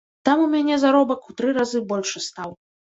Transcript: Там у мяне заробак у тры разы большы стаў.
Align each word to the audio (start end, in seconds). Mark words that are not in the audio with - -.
Там 0.29 0.39
у 0.45 0.47
мяне 0.53 0.79
заробак 0.85 1.29
у 1.31 1.37
тры 1.43 1.55
разы 1.61 1.87
большы 1.95 2.27
стаў. 2.31 2.61